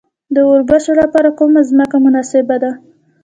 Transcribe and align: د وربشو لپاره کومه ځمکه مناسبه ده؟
د 0.35 0.37
وربشو 0.49 0.91
لپاره 1.01 1.29
کومه 1.39 1.61
ځمکه 1.69 1.97
مناسبه 2.05 2.55
ده؟ 2.63 2.71